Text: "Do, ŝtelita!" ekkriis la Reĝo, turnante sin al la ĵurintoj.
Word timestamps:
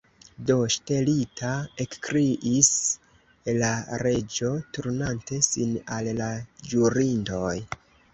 "Do, 0.49 0.53
ŝtelita!" 0.75 1.49
ekkriis 1.83 2.69
la 3.57 3.69
Reĝo, 4.03 4.49
turnante 4.79 5.39
sin 5.49 5.77
al 5.99 6.11
la 6.21 6.31
ĵurintoj. 6.73 7.53